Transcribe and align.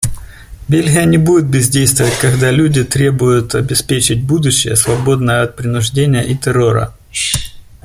Бельгия 0.67 1.05
не 1.05 1.19
будет 1.19 1.45
бездействовать, 1.47 2.17
когда 2.17 2.49
люди 2.49 2.83
требуют 2.83 3.53
обеспечить 3.53 4.23
будущее, 4.23 4.75
свободное 4.75 5.43
от 5.43 5.55
принуждения 5.55 6.21
и 6.23 6.35
террора. 6.35 6.95